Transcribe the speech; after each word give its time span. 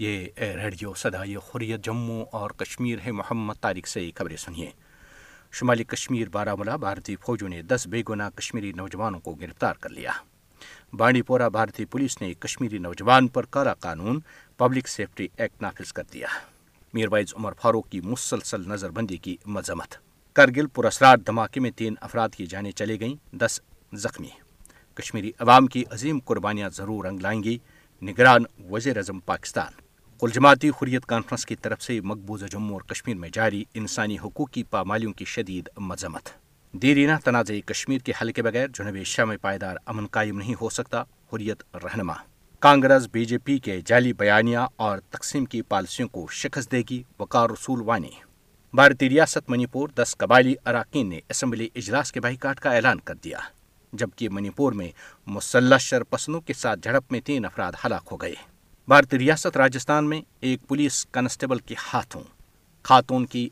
یہ 0.00 0.22
ریڈیو 0.56 0.92
سدائے 0.96 1.34
خوریت 1.46 1.80
جموں 1.84 2.24
اور 2.36 2.50
کشمیر 2.60 2.98
ہے 3.06 3.12
محمد 3.12 3.54
طارق 3.62 3.88
سے 3.88 4.06
خبریں 4.16 4.36
سنیے 4.44 4.68
شمالی 5.58 5.84
کشمیر 5.84 6.28
بارہ 6.32 6.54
ملا 6.58 6.76
بھارتی 6.84 7.16
فوجوں 7.24 7.48
نے 7.48 7.60
دس 7.72 7.86
بے 7.90 8.00
گنا 8.08 8.28
کشمیری 8.36 8.70
نوجوانوں 8.76 9.18
کو 9.24 9.34
گرفتار 9.40 9.74
کر 9.80 9.90
لیا 9.96 10.10
بانڈی 10.98 11.22
پورہ 11.30 11.48
بھارتی 11.56 11.84
پولیس 11.92 12.20
نے 12.20 12.32
کشمیری 12.44 12.78
نوجوان 12.86 13.28
پر 13.34 13.46
کالا 13.56 13.74
قانون 13.88 14.20
پبلک 14.58 14.88
سیفٹی 14.88 15.26
ایکٹ 15.36 15.60
نافذ 15.62 15.92
کر 15.98 16.02
دیا 16.12 16.28
میروائز 16.94 17.34
عمر 17.36 17.52
فاروق 17.62 17.88
کی 17.90 18.00
مسلسل 18.12 18.66
نظر 18.72 18.90
بندی 19.00 19.16
کی 19.26 19.36
مذمت 19.56 19.94
کرگل 20.36 20.66
پر 20.74 20.84
اثرات 20.92 21.26
دھماکے 21.26 21.60
میں 21.66 21.70
تین 21.76 21.94
افراد 22.08 22.34
کی 22.36 22.46
جانیں 22.54 22.70
چلے 22.80 22.98
گئیں 23.00 23.14
دس 23.42 23.60
زخمی 24.06 24.30
کشمیری 25.02 25.32
عوام 25.40 25.66
کی 25.74 25.84
عظیم 25.92 26.18
قربانیاں 26.30 26.70
ضرور 26.78 27.04
رنگ 27.04 27.20
لائیں 27.22 27.42
گی 27.42 27.58
نگران 28.10 28.42
وزیر 28.70 28.96
اعظم 28.96 29.20
پاکستان 29.32 29.80
کل 30.20 30.30
جماعتی 30.32 30.68
حریت 30.80 31.04
کانفرنس 31.08 31.44
کی 31.46 31.54
طرف 31.62 31.82
سے 31.82 31.98
مقبوضہ 32.04 32.46
جموں 32.50 32.72
اور 32.74 32.80
کشمیر 32.88 33.14
میں 33.18 33.28
جاری 33.32 33.62
انسانی 33.80 34.16
حقوق 34.24 34.50
کی 34.52 34.62
پامالیوں 34.70 35.12
کی 35.18 35.24
شدید 35.34 35.68
مذمت 35.76 36.28
دیرینہ 36.82 37.12
تنازع 37.24 37.54
کشمیر 37.66 37.98
کے 38.04 38.12
حل 38.20 38.32
کے 38.32 38.42
بغیر 38.42 38.66
جنوب 38.78 38.94
ایشیا 39.02 39.24
میں 39.30 39.36
پائیدار 39.42 39.76
امن 39.90 40.06
قائم 40.16 40.38
نہیں 40.38 40.54
ہو 40.60 40.68
سکتا 40.70 41.02
حریت 41.32 41.62
رہنما 41.84 42.14
کانگریس 42.66 43.06
بی 43.12 43.24
جے 43.32 43.38
پی 43.44 43.58
کے 43.68 43.80
جعلی 43.86 44.12
بیانیہ 44.18 44.66
اور 44.88 44.98
تقسیم 45.10 45.44
کی 45.54 45.62
پالیسیوں 45.70 46.08
کو 46.18 46.26
شکست 46.42 46.72
دے 46.72 46.82
گی 46.90 47.02
وقار 47.20 47.50
رسول 47.50 47.82
وانی 47.88 48.10
بھارتی 48.80 49.08
ریاست 49.10 49.50
منی 49.50 49.66
پور 49.72 49.88
دس 50.02 50.16
قبائلی 50.18 50.54
اراکین 50.70 51.08
نے 51.10 51.20
اسمبلی 51.30 51.68
اجلاس 51.74 52.12
کے 52.12 52.20
بائیکاٹ 52.28 52.60
کا 52.66 52.72
اعلان 52.74 53.00
کر 53.08 53.14
دیا 53.24 53.38
جبکہ 54.00 54.28
منی 54.32 54.50
پور 54.56 54.72
میں 54.80 54.88
مسلح 55.36 55.78
شر 55.90 56.04
پسندوں 56.10 56.40
کے 56.46 56.52
ساتھ 56.64 56.80
جھڑپ 56.82 57.12
میں 57.12 57.20
تین 57.30 57.44
افراد 57.44 57.84
ہلاک 57.84 58.08
ہو 58.12 58.16
گئے 58.22 58.34
ریاست 58.90 59.90
میں 60.02 60.20
ایک 60.46 60.60
پولیس 60.68 61.04
کنسٹیبل 61.12 61.58
کے 61.66 61.74
ہاتھوں 61.92 62.22
خاتون 62.84 63.24
کی 63.32 63.48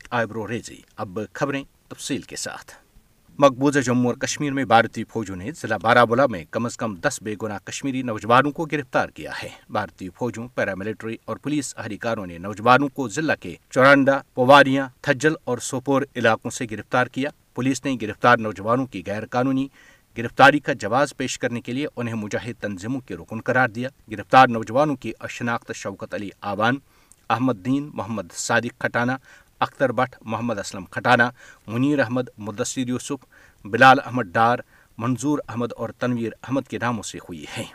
ریزی 0.49 0.75
اب 1.03 1.19
خبریں 1.33 1.63
تفصیل 1.89 2.21
کے 2.21 2.35
ساتھ 2.35 2.71
مقبوضہ 3.41 3.79
جموں 3.85 4.05
اور 4.11 4.15
کشمیر 4.25 4.53
میں 4.53 4.65
بھارتی 4.71 5.03
فوجوں 5.13 5.35
نے 5.35 5.51
ضلع 5.61 5.77
بارہمولہ 5.81 6.21
میں 6.31 6.43
کم 6.51 6.65
از 6.65 6.75
کم 6.77 6.95
دس 7.07 7.19
بے 7.23 7.35
گناہ 7.41 7.57
کشمیری 7.65 8.01
نوجوانوں 8.09 8.51
کو 8.57 8.65
گرفتار 8.71 9.09
کیا 9.15 9.31
ہے 9.43 9.49
بھارتی 9.77 10.09
فوجوں 10.17 10.47
پیراملٹری 10.55 11.15
اور 11.25 11.37
پولیس 11.43 11.73
اہلکاروں 11.77 12.25
نے 12.27 12.37
نوجوانوں 12.37 12.89
کو 12.95 13.07
ضلع 13.19 13.35
کے 13.41 13.55
چورانڈا 13.69 14.19
پواریاں 14.35 14.87
تھجل 15.01 15.33
اور 15.49 15.57
سوپور 15.69 16.01
علاقوں 16.15 16.51
سے 16.57 16.65
گرفتار 16.71 17.07
کیا 17.11 17.29
پولیس 17.55 17.83
نے 17.85 17.95
گرفتار 18.01 18.37
نوجوانوں 18.37 18.85
کی 18.91 19.03
غیر 19.07 19.25
قانونی 19.31 19.67
گرفتاری 20.19 20.59
کا 20.59 20.73
جواز 20.79 21.15
پیش 21.17 21.37
کرنے 21.39 21.61
کے 21.61 21.71
لیے 21.73 21.87
انہیں 21.95 22.15
مجاہد 22.23 22.61
تنظیموں 22.61 22.99
کے 23.07 23.15
رکن 23.17 23.41
قرار 23.45 23.69
دیا 23.75 23.89
گرفتار 24.11 24.47
نوجوانوں 24.47 24.95
کی 25.03 25.11
شناخت 25.37 25.71
شوکت 25.81 26.13
علی 26.13 26.29
آوان 26.51 26.77
احمد 27.35 27.63
دین 27.65 27.89
محمد 27.93 28.31
صادق 28.45 28.79
کھٹانہ 28.81 29.11
اختر 29.65 29.91
بٹ 29.99 30.15
محمد 30.33 30.59
اسلم 30.59 30.85
کھٹانہ 30.95 31.29
منیر 31.67 31.99
احمد 32.05 32.25
مدثر 32.47 32.87
یوسف 32.89 33.25
بلال 33.71 33.99
احمد 34.05 34.33
ڈار 34.33 34.59
منظور 35.03 35.39
احمد 35.47 35.71
اور 35.79 35.89
تنویر 35.99 36.31
احمد 36.47 36.67
کے 36.69 36.77
ناموں 36.81 37.03
سے 37.11 37.17
ہوئی 37.27 37.45
ہیں 37.57 37.65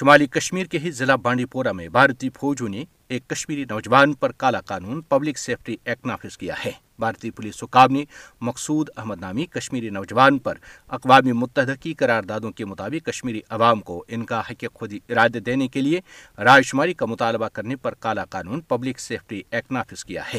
شمالی 0.00 0.26
کشمیر 0.38 0.66
کے 0.72 0.78
ہی 0.84 0.90
ضلع 1.02 1.14
بانڈی 1.22 1.44
پورہ 1.54 1.72
میں 1.80 1.88
بھارتی 1.98 2.28
فوجوں 2.40 2.68
نے 2.76 2.84
ایک 3.14 3.28
کشمیری 3.30 3.64
نوجوان 3.70 4.12
پر 4.22 4.32
کالا 4.42 4.60
قانون 4.72 5.00
پبلک 5.08 5.38
سیفٹی 5.38 5.76
ایکٹ 5.84 6.06
نافذ 6.06 6.36
کیا 6.38 6.54
ہے 6.64 6.70
بھارتی 7.00 7.30
پولیس 7.36 7.62
حکام 7.62 7.92
نے 7.92 8.04
مقصود 8.48 8.88
احمد 8.96 9.20
نامی 9.20 9.46
کشمیری 9.58 9.90
نوجوان 9.98 10.38
پر 10.46 10.54
اقوام 10.98 11.36
متحدہ 11.38 11.74
کی 11.80 11.94
قراردادوں 12.04 12.50
کے 12.60 12.64
مطابق 12.72 13.06
کشمیری 13.06 13.40
عوام 13.58 13.80
کو 13.90 14.02
ان 14.16 14.24
کا 14.32 14.40
حق 14.50 14.64
خودی 14.78 14.98
ارادے 15.08 15.40
دینے 15.50 15.68
کے 15.76 15.80
لیے 15.80 16.00
رائے 16.44 16.62
شماری 16.70 16.94
کا 17.00 17.06
مطالبہ 17.14 17.48
کرنے 17.58 17.76
پر 17.86 17.94
کالا 18.06 18.24
قانون 18.36 18.60
پبلک 18.70 18.98
سیفٹی 19.00 19.42
ایکٹ 19.50 19.72
نافذ 19.72 20.04
کیا 20.10 20.22
ہے 20.34 20.38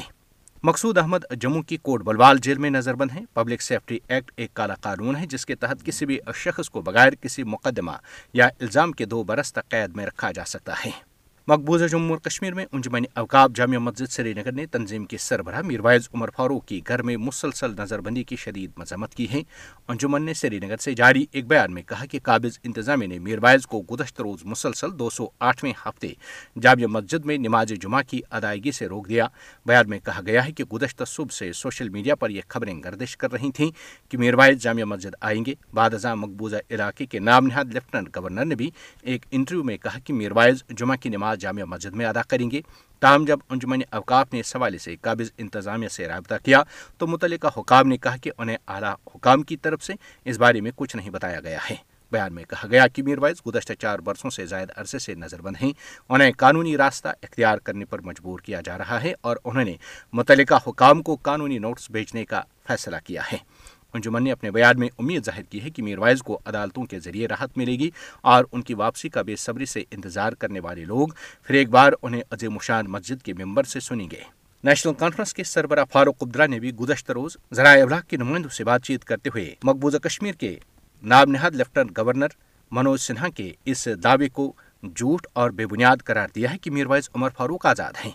مقصود 0.69 0.97
احمد 0.97 1.23
جموں 1.41 1.61
کی 1.69 1.77
کوٹ 1.87 2.03
بلوال 2.07 2.37
جیل 2.47 2.57
میں 2.63 2.69
نظر 2.69 2.95
بند 3.03 3.11
ہیں 3.15 3.25
پبلک 3.35 3.61
سیفٹی 3.67 3.97
ایکٹ 4.07 4.31
ایک 4.43 4.53
کالا 4.59 4.75
قانون 4.81 5.15
ہے 5.21 5.25
جس 5.33 5.45
کے 5.51 5.55
تحت 5.65 5.85
کسی 5.85 6.05
بھی 6.11 6.19
شخص 6.43 6.69
کو 6.75 6.81
بغیر 6.89 7.15
کسی 7.21 7.43
مقدمہ 7.55 7.95
یا 8.41 8.47
الزام 8.59 8.91
کے 8.99 9.05
دو 9.15 9.23
برس 9.31 9.53
تک 9.53 9.69
قید 9.75 9.95
میں 9.99 10.05
رکھا 10.11 10.31
جا 10.39 10.45
سکتا 10.55 10.73
ہے 10.85 10.91
مقبوضہ 11.47 11.85
جموں 11.91 12.09
اور 12.09 12.17
کشمیر 12.27 12.53
میں 12.53 12.63
انجمن 12.71 13.03
اوقاب 13.17 13.55
جامعہ 13.55 13.77
مسجد 13.79 14.11
سری 14.11 14.31
نگر 14.37 14.51
نے 14.53 14.65
تنظیم 14.71 15.05
کے 15.11 15.17
سربراہ 15.19 15.61
میروائز 15.65 16.07
عمر 16.13 16.29
فاروق 16.35 16.65
کی 16.67 16.79
گھر 16.87 17.01
میں 17.03 17.15
مسلسل 17.17 17.71
نظر 17.77 18.01
بندی 18.01 18.23
کی 18.29 18.35
شدید 18.39 18.71
مذمت 18.77 19.13
کی 19.15 19.25
ہے 19.31 19.41
انجمن 19.91 20.23
نے 20.25 20.33
سری 20.33 20.59
نگر 20.65 20.77
سے 20.83 20.93
جاری 20.95 21.25
ایک 21.31 21.45
بیان 21.47 21.73
میں 21.73 21.81
کہا 21.89 22.05
کہ 22.11 22.19
قابض 22.23 22.59
انتظامیہ 22.63 23.07
نے 23.07 23.17
میروائز 23.19 23.65
کو 23.67 23.81
گزشتہ 23.91 24.21
روز 24.23 24.45
مسلسل 24.45 24.87
دو 24.99 25.09
سو 25.15 25.25
آٹھویں 25.47 25.71
ہفتے 25.85 26.11
جامع 26.63 26.87
مسجد 26.99 27.25
میں 27.25 27.37
نماز 27.37 27.73
جمعہ 27.81 28.01
کی 28.09 28.21
ادائیگی 28.31 28.71
سے 28.79 28.87
روک 28.89 29.09
دیا 29.09 29.27
بیان 29.67 29.89
میں 29.89 29.99
کہا 30.05 30.21
گیا 30.27 30.45
ہے 30.45 30.51
کہ 30.57 30.63
گزشتہ 30.73 31.03
صبح 31.07 31.35
سے 31.37 31.51
سوشل 31.61 31.89
میڈیا 31.97 32.15
پر 32.15 32.29
یہ 32.29 32.41
خبریں 32.47 32.73
گردش 32.83 33.17
کر 33.17 33.31
رہی 33.33 33.51
تھیں 33.55 33.69
کہ 34.11 34.17
میروائز 34.17 34.61
جامع 34.63 34.83
مسجد 34.95 35.15
آئیں 35.21 35.43
گے 35.45 35.53
بعد 35.73 35.93
ازاں 35.93 36.15
مقبوضہ 36.15 36.61
علاقے 36.69 37.05
کے 37.05 37.19
نام 37.19 37.47
نہاد 37.47 37.73
لیفٹنٹ 37.73 38.15
گورنر 38.17 38.45
نے 38.45 38.55
بھی 38.63 38.69
ایک 39.01 39.25
انٹرویو 39.31 39.63
میں 39.63 39.77
کہا 39.83 39.99
کہ 40.05 40.13
میروائز 40.13 40.63
جمعہ 40.77 40.95
کی 41.01 41.09
نماز 41.09 41.29
نماز 41.31 41.39
جامع 41.39 41.63
مسجد 41.67 41.93
میں 41.99 42.05
ادا 42.05 42.21
کریں 42.29 42.49
گے 42.51 42.61
تاہم 42.99 43.25
جب 43.25 43.39
انجمن 43.49 43.81
اوقاف 43.97 44.33
نے 44.33 44.39
اس 44.39 44.55
حوالے 44.55 44.77
سے 44.77 44.95
قابض 45.01 45.29
انتظامیہ 45.43 45.87
سے 45.91 46.07
رابطہ 46.07 46.35
کیا 46.45 46.61
تو 46.97 47.07
متعلقہ 47.07 47.47
حکام 47.57 47.87
نے 47.87 47.97
کہا 48.03 48.17
کہ 48.23 48.31
انہیں 48.37 48.57
اعلیٰ 48.67 48.93
حکام 49.15 49.43
کی 49.51 49.57
طرف 49.65 49.83
سے 49.85 49.93
اس 50.29 50.37
بارے 50.39 50.61
میں 50.61 50.71
کچھ 50.75 50.95
نہیں 50.95 51.09
بتایا 51.09 51.39
گیا 51.43 51.59
ہے 51.69 51.75
بیان 52.11 52.33
میں 52.35 52.43
کہا 52.49 52.67
گیا 52.71 52.85
کہ 52.93 53.03
میر 53.03 53.17
وائز 53.21 53.41
گزشتہ 53.45 53.73
چار 53.81 53.99
برسوں 54.07 54.29
سے 54.35 54.45
زائد 54.45 54.69
عرصے 54.75 54.99
سے 54.99 55.13
نظر 55.15 55.41
بند 55.41 55.55
ہیں 55.61 55.71
انہیں 56.09 56.31
قانونی 56.37 56.75
راستہ 56.77 57.09
اختیار 57.23 57.57
کرنے 57.67 57.85
پر 57.91 58.01
مجبور 58.09 58.39
کیا 58.45 58.61
جا 58.65 58.77
رہا 58.77 59.01
ہے 59.03 59.13
اور 59.29 59.37
انہوں 59.43 59.63
نے 59.65 59.75
متعلقہ 60.19 60.59
حکام 60.67 61.01
کو 61.09 61.15
قانونی 61.29 61.59
نوٹس 61.67 61.89
بھیجنے 61.91 62.25
کا 62.25 62.41
فیصلہ 62.67 62.95
کیا 63.05 63.21
ہے 63.31 63.37
انجمن 63.95 64.23
نے 64.23 64.31
اپنے 64.31 64.51
بیان 64.51 64.79
میں 64.79 64.87
امید 64.99 65.25
ظاہر 65.25 65.41
کی 65.49 65.61
ہے 65.63 65.69
کہ 65.69 65.83
میروائز 65.83 66.21
کو 66.23 66.39
عدالتوں 66.45 66.83
کے 66.89 66.99
ذریعے 66.99 67.27
راحت 67.27 67.57
ملے 67.57 67.71
گی 67.79 67.89
اور 68.33 68.45
ان 68.51 68.61
کی 68.69 68.73
واپسی 68.81 69.09
کا 69.09 69.21
بے 69.29 69.35
صبری 69.45 69.65
سے 69.73 69.83
انتظار 69.91 70.33
کرنے 70.39 70.59
والے 70.63 70.85
لوگ 70.85 71.07
پھر 71.43 71.55
ایک 71.55 71.69
بار 71.69 71.91
انہیں 72.01 72.47
مشان 72.51 72.85
مسجد 72.91 73.21
کے 73.23 73.33
ممبر 73.43 73.63
سے 73.73 73.79
سنیں 73.79 74.09
گے 74.11 74.21
نیشنل 74.63 74.93
کانفرنس 74.97 75.33
کے 75.33 75.43
سربراہ 75.43 75.85
فاروق 75.93 76.23
عبدلہ 76.23 76.45
نے 76.49 76.59
بھی 76.59 76.73
گزشتہ 76.79 77.11
روز 77.13 77.35
ذرائع 77.55 77.83
ابلاغ 77.83 78.01
کے 78.07 78.17
نمائندوں 78.17 78.49
سے 78.55 78.63
بات 78.63 78.83
چیت 78.85 79.03
کرتے 79.05 79.29
ہوئے 79.33 79.53
مقبوضہ 79.63 79.97
کشمیر 80.03 80.33
کے 80.39 80.55
ناب 81.13 81.29
نہاد 81.29 81.55
لیفٹنٹ 81.61 81.97
گورنر 81.97 82.35
منوج 82.75 82.99
سنہا 82.99 83.29
کے 83.35 83.51
اس 83.71 83.87
دعوے 84.03 84.29
کو 84.39 84.51
جھوٹ 84.95 85.27
اور 85.41 85.49
بے 85.59 85.65
بنیاد 85.71 86.05
قرار 86.05 86.27
دیا 86.35 86.51
ہے 86.53 86.57
کہ 86.61 86.71
میروائز 86.71 87.09
عمر 87.15 87.29
فاروق 87.37 87.65
آزاد 87.65 88.05
ہیں 88.05 88.11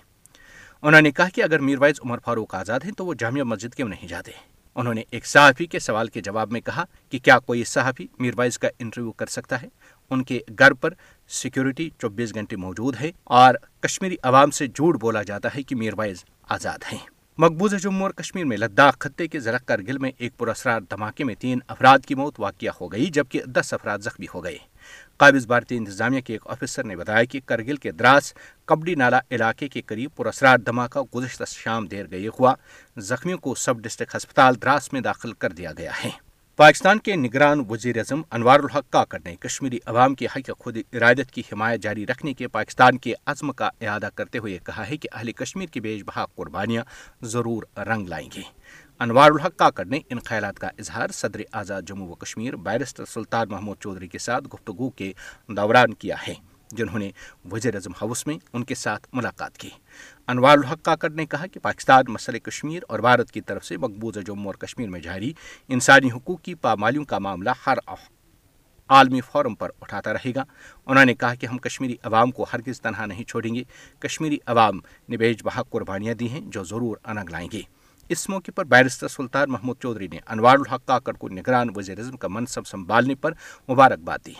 انہوں 0.83 1.01
نے 1.01 1.11
کہا 1.11 1.29
کہ 1.35 1.43
اگر 1.43 1.59
میروائز 1.69 2.01
عمر 2.05 2.19
فاروق 2.25 2.55
آزاد 2.55 2.81
ہیں 2.85 2.93
تو 2.97 3.07
وہ 3.07 3.15
جامعہ 3.19 3.43
مسجد 3.55 3.75
کیوں 3.75 3.89
نہیں 3.89 4.09
جاتے 4.09 4.33
انہوں 4.81 4.95
نے 4.95 5.03
ایک 5.11 5.27
صحافی 5.27 5.67
کے 5.75 5.79
سوال 5.79 6.09
کے 6.17 6.21
جواب 6.23 6.51
میں 6.53 6.61
کہا 6.61 6.85
کہ 7.11 7.19
کیا 7.25 7.39
کوئی 7.47 7.65
صحافی 7.73 8.07
میروائز 8.19 8.59
کا 8.59 8.69
انٹرویو 8.79 9.13
کر 9.23 9.27
سکتا 9.37 9.61
ہے 9.63 9.69
ان 10.15 10.23
کے 10.31 10.41
گھر 10.59 10.73
پر 10.83 10.95
سیکیورٹی 11.43 11.89
چوبیس 12.01 12.35
گھنٹے 12.35 12.57
موجود 12.67 12.97
ہے 13.01 13.11
اور 13.43 13.55
کشمیری 13.89 14.17
عوام 14.33 14.51
سے 14.61 14.67
جھوٹ 14.75 15.01
بولا 15.01 15.23
جاتا 15.33 15.49
ہے 15.57 15.63
کہ 15.71 15.77
میروائز 15.85 16.25
آزاد 16.59 16.85
ہیں 16.93 16.99
مقبوضہ 17.39 17.77
جموں 17.83 18.03
اور 18.03 18.11
کشمیر 18.17 18.45
میں 18.51 18.57
لداخ 18.57 18.97
خطے 19.01 19.27
کے 19.29 19.41
زرق 19.41 19.65
کرگل 19.69 19.99
میں 20.05 20.11
ایک 20.19 20.37
پراسرار 20.39 20.81
دھماکے 20.91 21.25
میں 21.25 21.35
تین 21.39 21.59
افراد 21.75 22.07
کی 22.07 22.15
موت 22.21 22.41
واقع 22.41 22.67
ہو 22.81 22.91
گئی 22.93 23.07
جبکہ 23.17 23.43
دس 23.57 23.73
افراد 23.75 23.99
زخمی 24.05 24.27
ہو 24.35 24.43
گئے 24.45 24.57
قابض 25.19 25.47
بھارتی 25.47 25.77
انتظامیہ 25.77 26.21
کے 26.27 26.33
ایک 26.33 26.47
آفیسر 26.51 26.85
نے 26.85 26.97
بتایا 26.97 27.25
کہ 27.33 27.41
کرگل 27.47 27.77
کے 27.85 27.91
دراس 27.99 28.33
کبڈی 28.69 28.95
نالا 29.03 29.21
علاقے 29.31 29.69
کے 29.69 29.81
قریب 29.87 30.17
پراسرار 30.17 30.59
دھماکہ 30.67 31.01
گزشتہ 31.17 31.45
شام 31.51 31.87
دیر 31.89 32.07
گئی 32.11 32.29
ہوا 32.39 32.55
زخمیوں 33.11 33.39
کو 33.47 33.55
سب 33.67 33.83
ڈسٹرکٹ 33.85 34.17
ہسپتال 34.17 34.63
دراس 34.63 34.93
میں 34.93 35.01
داخل 35.11 35.33
کر 35.43 35.53
دیا 35.61 35.73
گیا 35.79 35.93
ہے 36.05 36.11
پاکستان 36.59 36.99
کے 37.05 37.15
نگران 37.17 37.61
وزیر 37.71 37.97
اعظم 37.99 38.21
انوار 38.37 38.61
الحق 38.61 38.89
کاکر 38.93 39.19
نے 39.25 39.35
کشمیری 39.41 39.79
عوام 39.87 40.15
کے 40.21 40.27
حق 40.37 40.51
خود 40.65 40.77
ارادت 40.77 41.31
کی 41.33 41.43
حمایت 41.53 41.81
جاری 41.83 42.07
رکھنے 42.07 42.33
کے 42.35 42.49
پاکستان 42.55 42.99
کے 43.07 43.13
عزم 43.33 43.51
کا 43.59 43.69
اعادہ 43.81 44.09
کرتے 44.15 44.39
ہوئے 44.39 44.57
کہا 44.67 44.89
ہے 44.89 44.97
کہ 44.97 45.09
اہل 45.13 45.33
کشمیر 45.43 45.69
کی 45.73 45.81
بیش 45.87 46.03
بہا 46.07 46.25
قربانیاں 46.35 46.85
ضرور 47.33 47.63
رنگ 47.89 48.07
لائیں 48.09 48.29
گی 48.37 48.43
انوار 49.07 49.31
الحق 49.31 49.57
کاکر 49.59 49.85
نے 49.95 50.01
ان 50.11 50.19
خیالات 50.29 50.59
کا 50.59 50.69
اظہار 50.79 51.11
صدر 51.15 51.41
آزاد 51.63 51.83
جموں 51.89 52.09
و 52.09 52.15
کشمیر 52.25 52.57
بیرسٹر 52.71 53.05
سلطان 53.13 53.49
محمود 53.51 53.79
چودھری 53.83 54.09
کے 54.09 54.19
ساتھ 54.29 54.49
گفتگو 54.55 54.91
کے 55.01 55.13
دوران 55.57 55.95
کیا 56.05 56.17
ہے 56.29 56.35
جنہوں 56.77 56.99
نے 56.99 57.11
وزیر 57.53 57.75
اعظم 57.75 57.93
ہاؤس 58.03 58.27
میں 58.27 58.37
ان 58.53 58.65
کے 58.65 58.75
ساتھ 58.75 59.07
ملاقات 59.13 59.59
کی 59.59 59.69
انوار 60.29 60.57
الحق 60.59 60.83
کاکر 60.85 61.11
نے 61.17 61.25
کہا 61.31 61.47
کہ 61.53 61.61
پاکستان 61.63 62.05
مسئلہ 62.13 62.39
کشمیر 62.45 62.83
اور 62.91 62.99
بھارت 63.07 63.31
کی 63.33 63.41
طرف 63.47 63.65
سے 63.65 63.77
مقبوضہ 63.83 64.21
جموں 64.27 64.45
اور 64.47 64.55
کشمیر 64.67 64.89
میں 64.91 65.01
جاری 65.01 65.33
انسانی 65.77 66.09
حقوق 66.15 66.41
کی 66.43 66.55
پامالیوں 66.67 67.05
کا 67.13 67.19
معاملہ 67.27 67.51
ہر 67.67 67.79
عالمی 68.97 69.21
فورم 69.31 69.55
پر 69.61 69.71
اٹھاتا 69.81 70.13
رہے 70.13 70.31
گا 70.35 70.45
انہوں 70.87 71.05
نے 71.05 71.15
کہا 71.15 71.35
کہ 71.41 71.47
ہم 71.47 71.59
کشمیری 71.59 71.97
عوام 72.05 72.31
کو 72.33 72.45
ہرگز 72.53 72.81
تنہا 72.81 73.07
نہیں 73.07 73.29
چھوڑیں 73.29 73.55
گے 73.55 73.63
کشمیری 74.07 74.39
عوام 74.53 74.81
نے 75.09 75.17
بیج 75.23 75.43
بہا 75.45 75.63
قربانیاں 75.71 76.15
دی 76.21 76.29
ہیں 76.31 76.41
جو 76.57 76.65
ضرور 76.71 76.97
انگ 77.05 77.29
لائیں 77.31 77.49
گے 77.53 77.61
اس 78.17 78.29
موقع 78.29 78.51
پر 78.57 78.65
بیرستر 78.75 79.09
سلطان 79.17 79.51
محمود 79.51 79.79
چودھری 79.83 80.09
نے 80.13 80.19
انوار 80.35 80.59
الحق 80.59 80.87
کاکر 80.89 81.13
کو 81.23 81.29
نگران 81.39 81.71
وزیر 81.77 81.99
اعظم 81.99 82.17
کا 82.25 82.29
منصب 82.37 82.67
سنبھالنے 82.67 83.15
پر 83.21 83.33
مبارکباد 83.69 84.27
دی 84.27 84.35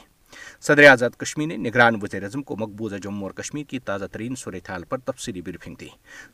صدر 0.61 0.85
آزاد 0.93 1.17
کشمیر 1.19 1.47
نے 1.49 1.57
نگران 1.69 1.97
وزیر 2.03 2.23
اعظم 2.23 2.43
کو 2.49 2.57
مقبوضہ 2.59 2.97
جموں 3.03 3.23
اور 3.27 3.31
کشمیر 3.43 3.65
کی 3.71 3.79
تازہ 3.91 4.05
ترین 4.13 4.35
صورتحال 4.39 4.85
پر 4.89 4.99
تفصیلی 5.05 5.41
بریفنگ 5.43 5.75
دی 5.81 5.89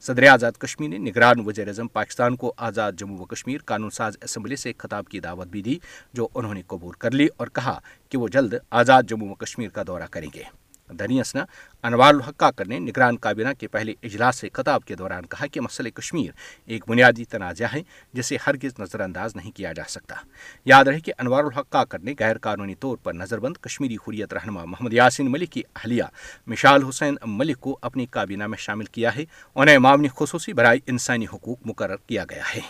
صدر 0.07 0.27
آزاد 0.33 0.59
کشمیر 0.61 0.89
نے 0.91 0.99
نگران 1.11 1.47
وزیر 1.47 1.67
اعظم 1.69 1.89
پاکستان 1.99 2.37
کو 2.43 2.53
آزاد 2.69 2.93
جموں 2.99 3.19
و 3.19 3.25
کشمیر 3.35 3.61
قانون 3.67 3.91
ساز 3.99 4.17
اسمبلی 4.23 4.57
سے 4.65 4.73
خطاب 4.79 5.09
کی 5.11 5.21
دعوت 5.27 5.49
بھی 5.51 5.63
دی 5.69 5.79
جو 6.15 6.29
انہوں 6.35 6.55
نے 6.55 6.63
قبول 6.67 6.93
کر 7.05 7.11
لی 7.11 7.27
اور 7.37 7.47
کہا 7.55 7.79
کہ 8.11 8.19
وہ 8.19 8.29
جلد 8.37 8.55
آزاد 8.83 9.03
جموں 9.09 9.31
و 9.31 9.35
کشمیر 9.45 9.69
کا 9.79 9.83
دورہ 9.87 10.07
کریں 10.11 10.29
گے 10.35 10.43
اسنا 10.91 11.45
انوار 11.87 12.13
الحقہ 12.15 12.63
نے 12.69 12.79
نگران 12.79 13.17
کابینہ 13.23 13.49
کے 13.59 13.69
پہلے 13.69 13.93
اجلاس 14.05 14.37
سے 14.41 14.49
خطاب 14.53 14.85
کے 14.87 14.95
دوران 14.97 15.27
کہا 15.31 15.47
کہ 15.53 15.61
مسئلہ 15.61 15.89
کشمیر 15.95 16.31
ایک 16.73 16.85
بنیادی 16.89 17.25
تنازعہ 17.31 17.69
ہے 17.75 17.81
جسے 18.15 18.37
ہرگز 18.47 18.79
نظر 18.79 19.01
انداز 19.01 19.37
نہیں 19.37 19.53
کیا 19.57 19.73
جا 19.77 19.83
سکتا 19.89 20.15
یاد 20.71 20.89
رہے 20.89 21.01
کہ 21.01 21.13
انوار 21.19 21.45
الحقہ 21.45 21.85
نے 22.03 22.15
غیر 22.19 22.39
قانونی 22.43 22.75
طور 22.81 22.97
پر 23.03 23.15
نظر 23.15 23.39
بند 23.41 23.57
کشمیری 23.65 23.97
حریت 24.09 24.35
رہنما 24.35 24.65
محمد 24.65 24.93
یاسین 24.93 25.31
ملک 25.33 25.51
کی 25.53 25.63
اہلیہ 25.77 26.05
مشال 26.47 26.85
حسین 26.89 27.17
ملک 27.25 27.61
کو 27.61 27.77
اپنی 27.91 28.07
کابینہ 28.17 28.47
میں 28.47 28.59
شامل 28.59 28.85
کیا 28.93 29.15
ہے 29.17 29.25
انہیں 29.55 29.79
معاملی 29.79 30.09
خصوصی 30.19 30.53
برائے 30.53 30.79
انسانی 30.87 31.27
حقوق 31.35 31.67
مقرر 31.67 31.97
کیا 32.07 32.25
گیا 32.31 32.43
ہے 32.55 32.61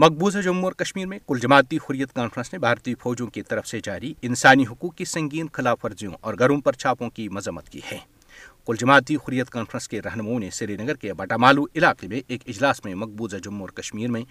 مقبوضہ 0.00 0.38
جموں 0.44 0.62
اور 0.64 0.72
کشمیر 0.78 1.06
میں 1.06 1.18
کل 1.28 1.38
جماعتی 1.40 1.76
حریت 1.88 2.12
کانفرنس 2.14 2.52
نے 2.52 2.58
بھارتی 2.58 2.94
فوجوں 3.02 3.26
کی 3.30 3.42
طرف 3.48 3.66
سے 3.68 3.80
جاری 3.84 4.12
انسانی 4.28 4.64
حقوق 4.70 4.94
کی 4.96 5.04
سنگین 5.04 5.46
خلاف 5.52 5.84
ورزیوں 5.84 6.12
اور 6.20 6.34
گھروں 6.38 6.60
پر 6.64 6.72
چھاپوں 6.72 7.10
کی 7.14 7.28
مذمت 7.38 7.68
کی 7.72 7.80
ہے 7.90 7.98
کل 8.66 8.76
جماعتی 8.80 9.14
حریت 9.16 9.48
کانفرنس 9.50 9.88
کے 9.88 10.00
رہنماؤں 10.02 10.38
نے 10.40 10.48
سری 10.56 10.76
نگر 10.76 10.94
کے 10.96 11.12
بٹامالو 11.14 11.62
علاقے 11.76 12.08
میں 12.08 12.20
ایک 12.26 12.42
اجلاس 12.48 12.84
میں 12.84 12.94
مقبوضہ 12.94 13.36
جموں 13.44 13.60
اور 13.60 13.68
کشمیر 13.82 14.10
میں 14.10 14.22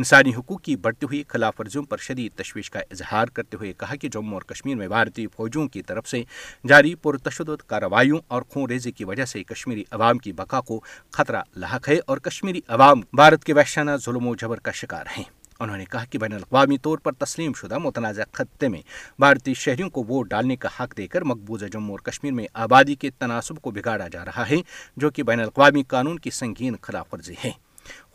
انسانی 0.00 0.34
حقوق 0.34 0.60
کی 0.64 0.76
بڑھتی 0.84 1.06
ہوئی 1.06 1.22
خلاف 1.28 1.60
ورزیوں 1.60 1.82
پر 1.90 1.96
شدید 2.06 2.32
تشویش 2.38 2.70
کا 2.70 2.80
اظہار 2.90 3.28
کرتے 3.34 3.56
ہوئے 3.60 3.72
کہا 3.78 3.96
کہ 4.00 4.08
جموں 4.12 4.34
اور 4.34 4.42
کشمیر 4.54 4.76
میں 4.76 4.88
بھارتی 4.88 5.26
فوجوں 5.36 5.66
کی 5.74 5.82
طرف 5.90 6.08
سے 6.08 6.22
جاری 6.68 6.94
پرتشدد 7.06 7.66
کارروائیوں 7.70 8.18
اور 8.34 8.42
خون 8.54 8.68
ریزی 8.70 8.92
کی 8.92 9.04
وجہ 9.10 9.24
سے 9.32 9.42
کشمیری 9.52 9.84
عوام 9.90 10.18
کی 10.26 10.32
بقا 10.42 10.60
کو 10.68 10.80
خطرہ 11.18 11.42
لاحق 11.60 11.88
ہے 11.88 11.98
اور 12.06 12.18
کشمیری 12.28 12.60
عوام 12.78 13.00
بھارت 13.20 13.44
کے 13.44 13.54
وحشانہ 13.56 13.96
ظلم 14.04 14.26
و 14.28 14.34
جبر 14.42 14.60
کا 14.60 14.70
شکار 14.82 15.06
ہیں 15.18 15.24
انہوں 15.60 15.76
نے 15.76 15.84
کہا 15.90 16.04
کہ 16.10 16.18
بین 16.18 16.32
الاقوامی 16.32 16.76
طور 16.82 16.98
پر 17.04 17.12
تسلیم 17.24 17.52
شدہ 17.60 17.78
متنازع 17.78 18.22
خطے 18.34 18.68
میں 18.74 18.80
بھارتی 19.20 19.54
شہریوں 19.62 19.88
کو 19.96 20.04
ووٹ 20.08 20.28
ڈالنے 20.28 20.56
کا 20.60 20.68
حق 20.80 20.96
دے 20.96 21.06
کر 21.14 21.24
مقبوضہ 21.30 21.66
جموں 21.72 21.90
اور 21.94 22.00
کشمیر 22.10 22.32
میں 22.32 22.46
آبادی 22.66 22.94
کے 23.02 23.10
تناسب 23.18 23.58
کو 23.62 23.70
بگاڑا 23.78 24.06
جا 24.12 24.24
رہا 24.24 24.48
ہے 24.50 24.56
جو 25.02 25.10
کہ 25.16 25.22
بین 25.30 25.40
الاقوامی 25.40 25.82
قانون 25.88 26.18
کی 26.26 26.30
سنگین 26.42 26.76
خلاف 26.82 27.12
ورزی 27.14 27.34
ہے 27.44 27.50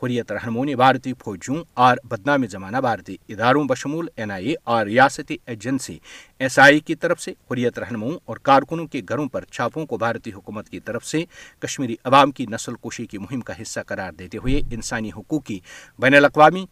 حریت 0.03 0.31
رہنموں 0.31 0.63
نے 0.65 0.75
بھارتی 0.75 1.13
فوجیوں 1.23 1.63
اور 1.85 1.97
بدنام 2.09 2.45
زمانہ 2.47 2.77
بھارتی 2.85 3.15
اداروں 3.29 3.63
بشمول 3.69 4.07
این 4.15 4.31
آئی 4.31 4.47
اے 4.49 4.53
اور 4.75 4.85
ریاستی 4.85 5.37
ایجنسی 5.53 5.97
ایس 6.45 6.57
آئی 6.65 6.79
کی 6.89 6.95
طرف 7.05 7.21
سے 7.21 7.31
حریت 7.51 7.79
رہنماؤں 7.79 8.13
اور 8.25 8.37
کارکنوں 8.49 8.85
کے 8.95 9.01
گھروں 9.09 9.27
پر 9.33 9.45
چھاپوں 9.51 9.85
کو 9.93 9.97
بھارتی 10.03 10.31
حکومت 10.35 10.69
کی 10.69 10.79
طرف 10.89 11.05
سے 11.05 11.23
کشمیری 11.65 11.95
عوام 12.11 12.31
کی 12.39 12.45
نسل 12.51 12.75
کشی 12.87 13.05
کی 13.13 13.17
مہم 13.25 13.41
کا 13.49 13.61
حصہ 13.61 13.79
قرار 13.87 14.11
دیتے 14.19 14.37
ہوئے 14.43 14.61
انسانی 14.75 15.11
حقوق 15.17 15.45
کی 15.45 15.59
بین 16.01 16.15
الاقوامی 16.15 16.65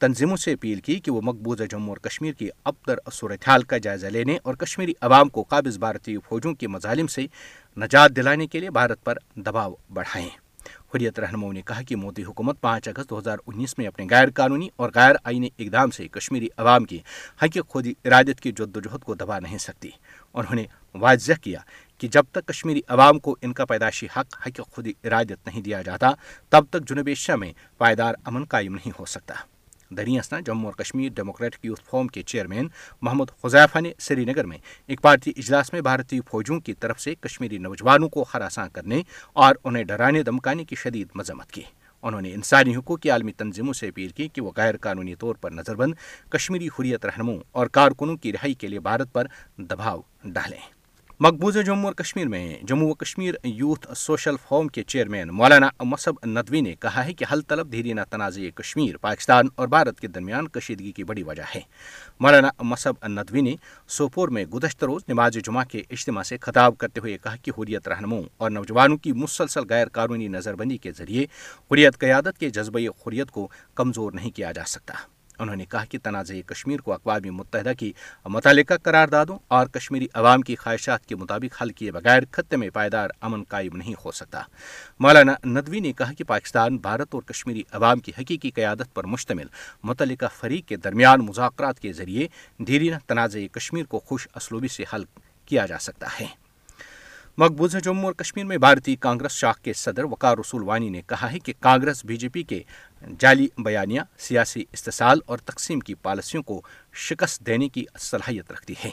تنظیموں 0.00 0.36
سے 0.36 0.52
اپیل 0.52 0.80
کی 0.80 0.94
کہ 1.04 1.10
وہ 1.12 1.20
مقبوضہ 1.24 1.64
جموں 1.70 1.88
اور 1.88 1.96
کشمیر 2.08 2.32
کی 2.38 2.48
ابتر 2.70 2.98
صورتحال 3.12 3.62
کا 3.70 3.78
جائزہ 3.86 4.06
لینے 4.16 4.36
اور 4.46 4.54
کشمیری 4.56 4.92
عوام 5.08 5.28
کو 5.36 5.42
قابض 5.48 5.78
بھارتی 5.78 6.16
فوجوں 6.28 6.52
کے 6.60 6.68
مظالم 6.68 7.06
سے 7.14 7.26
نجات 7.82 8.14
دلانے 8.16 8.46
کے 8.46 8.60
لیے 8.60 8.70
بھارت 8.78 9.02
پر 9.04 9.18
دباؤ 9.46 9.74
بڑھائیں 9.94 10.28
حریت 10.94 11.18
رہنما 11.20 11.50
نے 11.52 11.62
کہا 11.66 11.82
کہ 11.88 11.96
مودی 11.96 12.22
حکومت 12.24 12.60
پانچ 12.60 12.88
اگست 12.88 13.10
دو 13.10 13.18
ہزار 13.18 13.38
انیس 13.46 13.76
میں 13.78 13.86
اپنے 13.86 14.06
غیر 14.10 14.30
قانونی 14.34 14.68
اور 14.82 14.90
غیر 14.94 15.16
آئینی 15.30 15.48
اقدام 15.58 15.90
سے 15.96 16.06
کشمیری 16.12 16.48
عوام 16.56 16.84
کی 16.92 16.98
حقیق 17.42 17.68
خودی 17.70 17.92
ارادت 18.04 18.40
کی 18.40 18.52
جد 18.58 18.76
و 18.76 18.80
جہد 18.80 19.04
کو 19.04 19.14
دبا 19.14 19.38
نہیں 19.40 19.58
سکتی 19.66 19.90
انہوں 20.34 20.54
نے 20.54 20.64
واضح 21.00 21.40
کیا 21.42 21.58
کہ 21.98 22.08
جب 22.12 22.24
تک 22.32 22.46
کشمیری 22.48 22.80
عوام 22.96 23.18
کو 23.26 23.36
ان 23.42 23.52
کا 23.60 23.64
پیدائشی 23.74 24.06
حق 24.16 24.36
حق 24.46 24.60
خودی 24.74 24.92
ارادت 25.04 25.46
نہیں 25.46 25.60
دیا 25.62 25.82
جاتا 25.90 26.10
تب 26.50 26.64
تک 26.70 26.88
جنوب 26.88 27.06
ایشیا 27.14 27.36
میں 27.44 27.52
پائیدار 27.78 28.14
امن 28.26 28.44
قائم 28.54 28.74
نہیں 28.74 28.98
ہو 28.98 29.04
سکتا 29.16 29.34
دریاستان 29.96 30.42
جموں 30.44 30.64
اور 30.70 30.74
کشمیر 30.82 31.10
ڈیموکریٹک 31.16 31.64
یوتھ 31.66 31.80
فورم 31.90 32.06
کے 32.08 32.22
چیئرمین 32.26 32.68
محمد 33.02 33.26
خزیفہ 33.42 33.78
نے 33.80 33.92
سری 34.00 34.24
نگر 34.24 34.46
میں 34.46 34.58
ایک 34.86 35.00
بھارتی 35.02 35.32
اجلاس 35.36 35.72
میں 35.72 35.80
بھارتی 35.80 36.20
فوجوں 36.30 36.60
کی 36.60 36.74
طرف 36.80 37.00
سے 37.00 37.14
کشمیری 37.20 37.58
نوجوانوں 37.58 38.08
کو 38.08 38.24
ہراساں 38.34 38.68
کرنے 38.72 39.02
اور 39.44 39.54
انہیں 39.64 39.84
ڈرانے 39.84 40.22
دمکانے 40.22 40.64
کی 40.64 40.76
شدید 40.82 41.08
مذمت 41.14 41.50
کی 41.52 41.62
انہوں 42.02 42.20
نے 42.20 42.32
انسانی 42.34 42.74
حقوق 42.76 43.00
کی 43.00 43.10
عالمی 43.10 43.32
تنظیموں 43.38 43.72
سے 43.74 43.88
اپیل 43.88 44.08
کی 44.16 44.26
کہ 44.32 44.40
وہ 44.40 44.50
غیر 44.56 44.76
قانونی 44.80 45.14
طور 45.22 45.34
پر 45.40 45.50
نظر 45.52 45.76
بند 45.76 45.92
کشمیری 46.32 46.68
حریت 46.78 47.06
رہنماؤں 47.06 47.38
اور 47.58 47.66
کارکنوں 47.78 48.16
کی 48.16 48.32
رہائی 48.32 48.54
کے 48.60 48.68
لیے 48.68 48.80
بھارت 48.80 49.12
پر 49.12 49.26
دباؤ 49.70 50.00
ڈالیں 50.32 50.60
مقبوضہ 51.20 51.58
جموں 51.66 51.84
اور 51.84 51.94
کشمیر 52.02 52.26
میں 52.28 52.56
جموں 52.68 52.88
و 52.90 52.94
کشمیر 52.94 53.34
یوتھ 53.44 53.86
سوشل 53.96 54.34
فورم 54.48 54.66
کے 54.76 54.82
چیئرمین 54.82 55.28
مولانا 55.36 55.68
مصب 55.84 56.24
ندوی 56.26 56.60
نے 56.60 56.74
کہا 56.80 57.04
ہے 57.04 57.12
کہ 57.14 57.24
حل 57.32 57.40
طلب 57.48 57.72
دھیری 57.72 57.92
نہ 57.92 58.00
تنازع 58.10 58.42
کشمیر 58.60 58.96
پاکستان 59.06 59.48
اور 59.56 59.68
بھارت 59.68 60.00
کے 60.00 60.08
درمیان 60.08 60.48
کشیدگی 60.56 60.92
کی 60.96 61.04
بڑی 61.10 61.22
وجہ 61.26 61.42
ہے 61.54 61.60
مولانا 62.20 62.48
مصب 62.62 63.04
ندوی 63.08 63.40
نے 63.40 63.54
سوپور 63.96 64.28
میں 64.36 64.44
گزشتہ 64.54 64.84
روز 64.86 65.02
نماز 65.08 65.38
جمعہ 65.44 65.64
کے 65.72 65.82
اجتماع 65.90 66.22
سے 66.30 66.36
خطاب 66.46 66.78
کرتے 66.78 67.00
ہوئے 67.00 67.18
کہا 67.24 67.36
کہ 67.42 67.52
حریت 67.58 67.88
رہنماؤں 67.88 68.22
اور 68.42 68.50
نوجوانوں 68.50 68.96
کی 69.04 69.12
مسلسل 69.24 69.66
غیر 69.70 69.88
قانونی 69.98 70.28
نظر 70.38 70.54
بندی 70.62 70.76
کے 70.86 70.92
ذریعے 70.98 71.24
حریت 71.72 71.98
قیادت 72.00 72.38
کے 72.40 72.50
جذبۂ 72.58 72.88
حریت 73.06 73.30
کو 73.30 73.48
کمزور 73.76 74.12
نہیں 74.12 74.36
کیا 74.36 74.52
جا 74.60 74.64
سکتا 74.76 75.04
انہوں 75.42 75.56
نے 75.56 75.64
کہا 75.70 75.84
کہ 75.90 75.98
تنازع 76.02 76.34
کشمیر 76.46 76.80
کو 76.86 76.92
اقوام 76.92 77.34
متحدہ 77.36 77.72
کی 77.78 77.92
متعلقہ 78.36 78.74
قرار 78.82 79.08
دادوں 79.08 79.38
اور 79.56 79.66
کشمیری 79.74 80.06
عوام 80.20 80.40
کی 80.48 80.56
خواہشات 80.62 81.06
کے 81.08 81.16
مطابق 81.16 81.60
حل 81.62 81.70
کیے 81.78 81.92
بغیر 81.92 82.22
خطے 82.32 82.56
میں 82.62 82.68
پائیدار 82.74 83.10
امن 83.26 83.42
قائم 83.48 83.76
نہیں 83.76 83.94
ہو 84.04 84.12
سکتا 84.20 84.40
مولانا 85.06 85.34
ندوی 85.46 85.80
نے 85.80 85.92
کہا 85.98 86.12
کہ 86.18 86.24
پاکستان 86.28 86.76
بھارت 86.86 87.14
اور 87.14 87.22
کشمیری 87.32 87.62
عوام 87.78 88.00
کی 88.06 88.12
حقیقی 88.18 88.50
قیادت 88.50 88.94
پر 88.94 89.04
مشتمل 89.14 89.46
متعلقہ 89.90 90.26
فریق 90.40 90.66
کے 90.68 90.76
درمیان 90.88 91.24
مذاکرات 91.26 91.80
کے 91.80 91.92
ذریعے 92.02 92.26
دیرینہ 92.68 92.96
تنازع 93.06 93.40
کشمیر 93.58 93.84
کو 93.94 94.00
خوش 94.06 94.28
اسلوبی 94.36 94.68
سے 94.76 94.84
حل 94.94 95.04
کیا 95.46 95.66
جا 95.66 95.78
سکتا 95.88 96.06
ہے 96.20 96.26
مقبوضہ 97.40 97.78
جموں 97.84 98.04
اور 98.04 98.12
کشمیر 98.20 98.44
میں 98.44 98.56
بھارتی 98.58 98.94
کانگریس 99.00 99.32
شاخ 99.32 99.58
کے 99.64 99.72
صدر 99.80 100.04
وقار 100.10 100.36
رسول 100.38 100.62
وانی 100.66 100.88
نے 100.90 101.00
کہا 101.08 101.30
ہے 101.32 101.38
کہ 101.38 101.52
کانگریس 101.62 102.04
بی 102.04 102.16
جے 102.22 102.28
پی 102.36 102.42
کے 102.52 102.58
جعلی 103.20 103.46
بیانیہ 103.64 104.00
سیاسی 104.20 104.64
استحصال 104.72 105.18
اور 105.30 105.38
تقسیم 105.50 105.80
کی 105.88 105.94
پالیسیوں 106.02 106.42
کو 106.42 106.60
شکست 107.08 107.40
دینے 107.46 107.68
کی 107.74 107.84
صلاحیت 108.08 108.50
رکھتی 108.52 108.74
ہے 108.84 108.90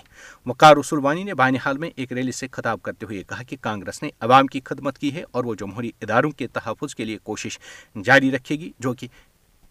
وقار 0.49 0.75
رسول 0.77 0.99
وانی 1.03 1.23
نے 1.23 1.31
حال 1.65 1.77
میں 1.83 1.89
ایک 1.95 2.13
ریلی 2.13 2.31
سے 2.41 2.47
خطاب 2.57 2.81
کرتے 2.83 3.05
ہوئے 3.05 3.21
کہا 3.29 3.43
کہ 3.49 3.57
کانگریس 3.61 4.01
نے 4.03 4.09
عوام 4.27 4.47
کی 4.55 4.61
خدمت 4.65 4.97
کی 4.97 5.13
ہے 5.15 5.23
اور 5.31 5.43
وہ 5.43 5.55
جمہوری 5.63 5.91
اداروں 6.01 6.31
کے 6.39 6.47
تحفظ 6.59 6.95
کے 6.95 7.05
لیے 7.05 7.17
کوشش 7.31 7.57
جاری 8.05 8.31
رکھے 8.35 8.59
گی 8.59 8.71
جو 8.85 8.93
کہ 8.99 9.07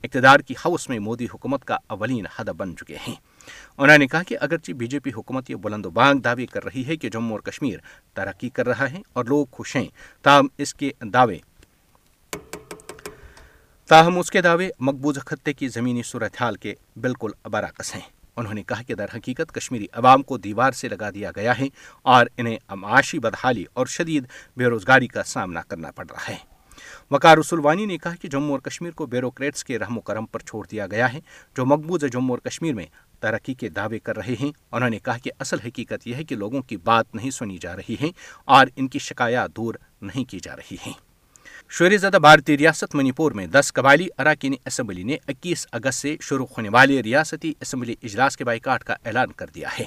اقتدار 0.02 0.40
کی 0.48 0.54
حوث 0.64 0.88
میں 0.88 0.98
مودی 1.08 1.26
حکومت 1.34 1.64
کا 1.64 1.76
اولین 1.98 2.26
حد 2.38 2.48
بن 2.58 2.76
چکے 2.76 2.96
ہیں 3.06 3.14
انہوں 3.78 3.98
نے 3.98 4.06
کہا 4.08 4.22
کہ 4.28 4.36
اگرچہ 4.40 4.72
بی 4.78 4.86
جے 4.94 4.98
پی 5.00 5.10
حکومت 5.16 5.50
یہ 5.50 5.56
بلند 5.64 5.86
و 5.86 5.90
بانگ 5.98 6.20
دعوی 6.24 6.46
کر 6.52 6.64
رہی 6.64 6.86
ہے 6.86 6.96
جموں 7.08 7.32
اور 7.32 7.40
کشمیر 7.50 7.78
ترقی 8.14 8.48
کر 8.56 8.66
رہا 8.68 8.90
ہے 8.92 9.00
اور 9.14 9.24
لوگ 9.28 9.46
خوش 9.56 9.74
ہیں 9.76 9.86
تاہم 10.24 10.46
تاہم 10.52 10.58
اس 10.58 10.68
اس 10.68 10.74
کے 10.74 10.94
کے 11.06 11.10
دعوے 13.88 14.68
دعوے 14.68 14.68
مقبوض 14.90 15.18
خطے 15.26 15.52
کی 15.52 15.68
زمینی 15.68 16.02
صورتحال 16.12 16.56
کے 16.60 16.74
بالکل 17.00 17.30
برعکس 17.52 17.94
ہیں 17.94 18.00
انہوں 18.36 18.54
نے 18.54 18.62
کہا 18.68 18.82
کہ 18.86 18.94
در 19.00 19.08
حقیقت 19.16 19.52
کشمیری 19.54 19.86
عوام 20.00 20.22
کو 20.30 20.38
دیوار 20.46 20.72
سے 20.80 20.88
لگا 20.88 21.10
دیا 21.14 21.30
گیا 21.36 21.58
ہے 21.58 21.66
اور 22.14 22.26
انہیں 22.36 22.56
معاشی 22.78 23.18
بدحالی 23.26 23.64
اور 23.78 23.86
شدید 23.96 24.26
بے 24.56 24.66
روزگاری 24.66 25.06
کا 25.16 25.22
سامنا 25.34 25.62
کرنا 25.68 25.90
پڑ 25.96 26.04
رہا 26.12 26.28
ہے 26.28 26.36
وقار 27.10 27.36
رسولوانی 27.38 27.86
نے 27.86 27.98
کہا 28.02 28.14
کہ 28.22 28.28
جموں 28.28 28.50
اور 28.52 28.60
کشمیر 28.70 28.90
کو 28.96 29.06
بیوروکریٹس 29.06 29.64
کے 29.64 29.78
رحم 29.78 29.98
و 29.98 30.00
کرم 30.10 30.26
پر 30.32 30.40
چھوڑ 30.48 30.64
دیا 30.70 30.86
گیا 30.90 31.12
ہے 31.12 31.20
جو 31.56 31.66
مقبوضہ 31.66 32.06
جموں 32.12 32.36
اور 32.36 32.48
کشمیر 32.50 32.74
میں 32.74 32.86
ترقی 33.20 33.54
کے 33.62 33.68
دعوے 33.78 33.98
کر 33.98 34.16
رہے 34.16 34.34
ہیں 34.40 34.50
انہوں 34.72 34.90
نے 34.90 34.98
کہا 35.04 35.16
کہ 35.22 35.30
اصل 35.40 35.60
حقیقت 35.66 36.06
یہ 36.06 36.14
ہے 36.14 36.24
کہ 36.24 36.36
لوگوں 36.36 36.62
کی 36.68 36.76
بات 36.84 37.14
نہیں 37.14 37.30
سنی 37.38 37.56
جا 37.60 37.74
رہی 37.76 37.96
ہے 38.00 38.08
اور 38.56 38.66
ان 38.76 38.88
کی 38.94 38.98
شکایات 39.08 39.56
دور 39.56 39.74
نہیں 40.02 40.24
کی 40.30 40.38
جا 40.42 40.56
رہی 40.56 40.76
ہیں 40.86 40.92
شعر 41.78 41.96
زدہ 41.98 42.16
بھارتی 42.22 42.56
ریاست 42.58 42.94
منی 42.94 43.12
پور 43.18 43.32
میں 43.32 43.46
دس 43.52 43.72
قبائلی 43.74 44.08
اراکین 44.18 44.54
اسمبلی 44.66 45.02
نے 45.10 45.16
اکیس 45.28 45.66
اگست 45.78 46.00
سے 46.02 46.16
شروع 46.22 46.46
ہونے 46.56 46.68
والے 46.72 47.02
ریاستی 47.02 47.52
اسمبلی 47.60 47.94
اجلاس 48.02 48.36
کے 48.36 48.44
بائیکاٹ 48.44 48.84
کا 48.84 48.94
اعلان 49.04 49.32
کر 49.36 49.46
دیا 49.54 49.68
ہے 49.78 49.84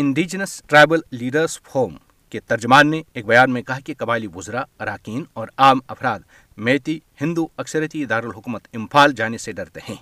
انڈیجنس 0.00 0.62
ٹرائبل 0.68 1.00
لیڈرز 1.12 1.60
فورم 1.72 1.96
کے 2.30 2.40
ترجمان 2.46 2.90
نے 2.90 3.02
ایک 3.14 3.26
بیان 3.26 3.52
میں 3.52 3.62
کہا 3.62 3.78
کہ 3.84 3.94
قبائلی 3.98 4.26
وزراء 4.34 4.62
اراکین 4.82 5.22
اور 5.40 5.48
عام 5.64 5.78
افراد 5.94 6.20
میتی 6.68 6.98
ہندو 7.20 7.46
اکثرتی 7.64 8.04
دارالحکومت 8.12 8.68
امفال 8.76 9.12
جانے 9.16 9.38
سے 9.46 9.52
ڈرتے 9.60 9.80
ہیں 9.88 9.96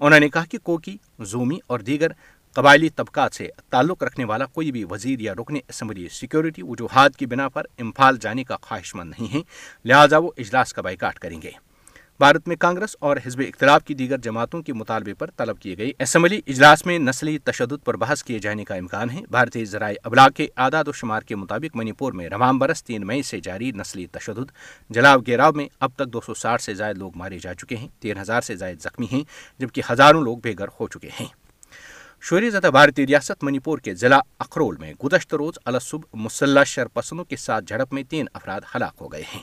انہوں 0.00 0.20
نے 0.20 0.28
کہا 0.28 0.44
کہ 0.50 0.58
کوکی 0.62 0.96
زومی 1.32 1.58
اور 1.70 1.80
دیگر 1.90 2.12
قبائلی 2.56 2.88
طبقات 2.96 3.34
سے 3.34 3.48
تعلق 3.70 4.02
رکھنے 4.02 4.24
والا 4.30 4.44
کوئی 4.54 4.70
بھی 4.72 4.84
وزیر 4.90 5.20
یا 5.20 5.34
رکن 5.40 5.56
اسمبلی 5.68 6.08
سیکیورٹی 6.20 6.62
وجوہات 6.68 7.16
کی 7.16 7.26
بنا 7.34 7.48
پر 7.56 7.66
امفال 7.84 8.18
جانے 8.20 8.44
کا 8.52 8.56
خواہش 8.62 8.94
مند 8.94 9.12
نہیں 9.18 9.34
ہے 9.34 9.40
لہٰذا 9.88 10.18
وہ 10.26 10.30
اجلاس 10.44 10.72
کا 10.74 10.82
بائیکاٹ 10.88 11.18
کریں 11.26 11.40
گے 11.42 11.50
بھارت 12.20 12.46
میں 12.48 12.56
کانگریس 12.58 12.94
اور 13.06 13.16
حزب 13.26 13.40
اختلاف 13.46 13.82
کی 13.84 13.94
دیگر 13.94 14.18
جماعتوں 14.22 14.60
کے 14.62 14.72
مطالبے 14.72 15.14
پر 15.14 15.30
طلب 15.36 15.58
کیے 15.60 15.76
گئے 15.78 15.90
اسمبلی 16.02 16.40
اجلاس 16.46 16.84
میں 16.86 16.98
نسلی 16.98 17.36
تشدد 17.44 17.84
پر 17.84 17.96
بحث 18.04 18.22
کیے 18.24 18.38
جانے 18.44 18.64
کا 18.64 18.74
امکان 18.74 19.10
ہے 19.10 19.20
بھارتی 19.30 19.64
ذرائع 19.72 19.96
ابلاغ 20.04 20.30
کے 20.36 20.46
اعداد 20.66 20.88
و 20.88 20.92
شمار 21.00 21.22
کے 21.28 21.36
مطابق 21.36 21.76
منی 21.76 21.92
پور 21.98 22.12
میں 22.20 22.28
روام 22.28 22.58
برس 22.58 22.82
تین 22.84 23.06
مئی 23.06 23.22
سے 23.30 23.40
جاری 23.44 23.70
نسلی 23.76 24.06
تشدد 24.12 24.50
جلاو 24.94 25.20
گیراو 25.26 25.52
میں 25.56 25.66
اب 25.86 25.92
تک 25.96 26.12
دو 26.12 26.20
سو 26.26 26.34
ساٹھ 26.42 26.62
سے 26.62 26.74
زائد 26.74 26.98
لوگ 26.98 27.18
مارے 27.18 27.38
جا 27.42 27.54
چکے 27.54 27.76
ہیں 27.76 27.88
تین 28.02 28.18
ہزار 28.20 28.40
سے 28.48 28.56
زائد 28.56 28.80
زخمی 28.82 29.06
ہیں 29.12 29.22
جبکہ 29.60 29.92
ہزاروں 29.92 30.22
لوگ 30.22 30.38
بے 30.42 30.54
گھر 30.58 30.68
ہو 30.80 30.88
چکے 30.94 31.10
ہیں 31.20 31.26
شوری 32.28 32.48
زدہ 32.50 32.66
بھارتی 32.72 33.06
ریاست 33.06 33.42
منی 33.44 33.58
پور 33.64 33.78
کے 33.84 33.94
ضلع 33.94 34.18
اخرول 34.40 34.76
میں 34.80 34.92
گزشتہ 35.02 35.36
روز 35.36 35.58
الصب 35.64 36.04
مسلح 36.22 36.64
شر 36.66 36.88
پسندوں 36.94 37.24
کے 37.24 37.36
ساتھ 37.36 37.64
جھڑپ 37.64 37.92
میں 37.94 38.02
تین 38.10 38.26
افراد 38.34 38.60
ہلاک 38.74 38.94
ہو 39.00 39.12
گئے 39.12 39.22
ہیں 39.34 39.40